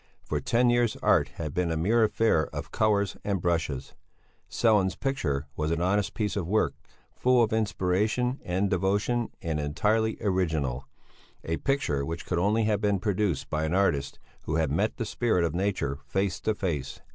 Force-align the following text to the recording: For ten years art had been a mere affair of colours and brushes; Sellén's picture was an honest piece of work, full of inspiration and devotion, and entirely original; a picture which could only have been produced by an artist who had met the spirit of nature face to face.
For 0.23 0.39
ten 0.39 0.71
years 0.71 0.97
art 1.03 1.27
had 1.35 1.53
been 1.53 1.69
a 1.69 1.77
mere 1.77 2.03
affair 2.03 2.47
of 2.47 2.71
colours 2.71 3.17
and 3.23 3.39
brushes; 3.39 3.93
Sellén's 4.49 4.95
picture 4.95 5.45
was 5.55 5.69
an 5.69 5.79
honest 5.79 6.15
piece 6.15 6.35
of 6.35 6.47
work, 6.47 6.73
full 7.11 7.43
of 7.43 7.53
inspiration 7.53 8.39
and 8.43 8.67
devotion, 8.67 9.29
and 9.43 9.59
entirely 9.59 10.17
original; 10.19 10.87
a 11.43 11.57
picture 11.57 12.03
which 12.03 12.25
could 12.25 12.39
only 12.39 12.63
have 12.63 12.81
been 12.81 12.97
produced 12.97 13.51
by 13.51 13.63
an 13.63 13.75
artist 13.75 14.17
who 14.45 14.55
had 14.55 14.71
met 14.71 14.97
the 14.97 15.05
spirit 15.05 15.43
of 15.43 15.53
nature 15.53 15.99
face 16.07 16.39
to 16.39 16.55
face. 16.55 16.99